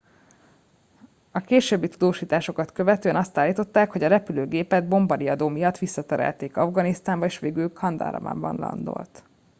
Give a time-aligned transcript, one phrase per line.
[1.45, 8.55] későbbi tudósításokat követően azt állították hogy a repülőgépet bombariadó miatt visszaterelték afganisztánba és végül kandaharban
[8.55, 9.23] landolt